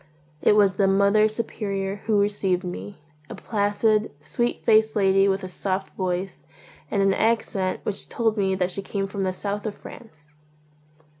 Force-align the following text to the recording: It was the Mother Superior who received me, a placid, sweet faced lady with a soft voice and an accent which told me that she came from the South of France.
It 0.41 0.55
was 0.55 0.77
the 0.77 0.87
Mother 0.87 1.29
Superior 1.29 1.97
who 2.07 2.19
received 2.19 2.63
me, 2.63 2.97
a 3.29 3.35
placid, 3.35 4.11
sweet 4.19 4.65
faced 4.65 4.95
lady 4.95 5.27
with 5.27 5.43
a 5.43 5.47
soft 5.47 5.95
voice 5.95 6.41
and 6.89 7.03
an 7.03 7.13
accent 7.13 7.81
which 7.83 8.09
told 8.09 8.35
me 8.35 8.55
that 8.55 8.71
she 8.71 8.81
came 8.81 9.05
from 9.05 9.21
the 9.21 9.31
South 9.31 9.63
of 9.67 9.75
France. 9.77 10.31